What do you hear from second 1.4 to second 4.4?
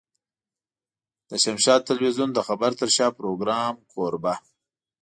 شمشاد ټلوېزيون د خبر تر شا پروګرام کوربه.